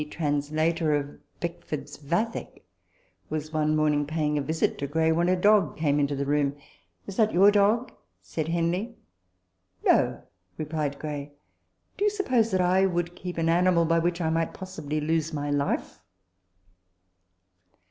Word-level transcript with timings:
TABLE 0.01 0.09
TALK 0.09 0.13
OF 0.13 0.43
SAMUEL 0.43 0.65
ROGERS 1.69 1.99
17 1.99 2.47
was 3.29 3.53
one 3.53 3.75
morning 3.75 4.07
paying 4.07 4.35
a 4.35 4.41
visit 4.41 4.79
to 4.79 4.87
Gray, 4.87 5.11
when 5.11 5.29
a 5.29 5.35
dog 5.35 5.77
came 5.77 5.99
into 5.99 6.15
the 6.15 6.25
room." 6.25 6.55
Is 7.05 7.17
that 7.17 7.31
your 7.33 7.51
dog?" 7.51 7.91
said 8.33 8.47
Henley." 8.47 8.95
No," 9.85 10.23
replied 10.57 10.97
Gray; 10.97 11.33
"do 11.97 12.03
you 12.03 12.09
suppose 12.09 12.49
that 12.49 12.61
I 12.61 12.87
would 12.87 13.15
keep 13.15 13.37
an 13.37 13.47
animal 13.47 13.85
by 13.85 13.99
which 13.99 14.19
I 14.21 14.31
might 14.31 14.55
possibly 14.55 14.99
lose 14.99 15.33
my 15.33 15.51
life 15.51 16.01